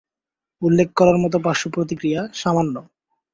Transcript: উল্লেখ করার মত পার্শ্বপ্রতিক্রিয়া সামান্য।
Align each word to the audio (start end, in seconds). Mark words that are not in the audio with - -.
উল্লেখ 0.61 0.87
করার 0.95 1.17
মত 1.17 1.33
পার্শ্বপ্রতিক্রিয়া 1.45 2.21
সামান্য। 2.33 2.75